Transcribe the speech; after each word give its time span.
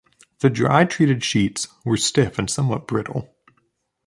The 0.39 0.49
dry 0.49 0.85
treated 0.85 1.23
sheets 1.23 1.67
were 1.85 1.95
stiff 1.95 2.39
and 2.39 2.49
somewhat 2.49 2.87
brittle. 2.87 3.35